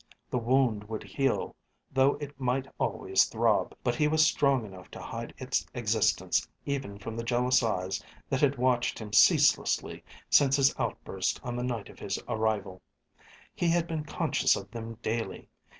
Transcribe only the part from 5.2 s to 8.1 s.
its existence even from the jealous eyes